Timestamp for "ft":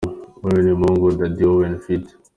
1.83-2.05